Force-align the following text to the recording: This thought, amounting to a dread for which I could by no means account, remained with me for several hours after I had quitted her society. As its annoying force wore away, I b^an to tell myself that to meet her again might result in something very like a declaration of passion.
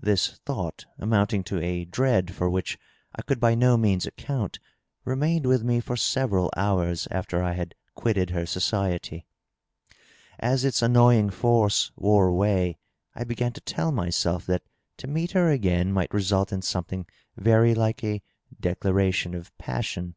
This 0.00 0.38
thought, 0.46 0.86
amounting 0.98 1.42
to 1.42 1.58
a 1.60 1.84
dread 1.84 2.32
for 2.32 2.48
which 2.48 2.78
I 3.16 3.22
could 3.22 3.40
by 3.40 3.56
no 3.56 3.76
means 3.76 4.06
account, 4.06 4.60
remained 5.04 5.46
with 5.46 5.64
me 5.64 5.80
for 5.80 5.96
several 5.96 6.48
hours 6.56 7.08
after 7.10 7.42
I 7.42 7.54
had 7.54 7.74
quitted 7.96 8.30
her 8.30 8.46
society. 8.46 9.26
As 10.38 10.64
its 10.64 10.80
annoying 10.80 11.28
force 11.30 11.90
wore 11.96 12.28
away, 12.28 12.78
I 13.16 13.24
b^an 13.24 13.52
to 13.54 13.60
tell 13.62 13.90
myself 13.90 14.46
that 14.46 14.62
to 14.98 15.08
meet 15.08 15.32
her 15.32 15.50
again 15.50 15.90
might 15.92 16.14
result 16.14 16.52
in 16.52 16.62
something 16.62 17.06
very 17.36 17.74
like 17.74 18.04
a 18.04 18.22
declaration 18.60 19.34
of 19.34 19.58
passion. 19.58 20.14